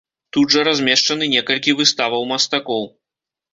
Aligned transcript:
Тут 0.37 0.55
жа 0.55 0.63
размешчаны 0.67 1.29
некалькі 1.35 1.77
выставаў 1.83 2.27
мастакоў. 2.35 2.91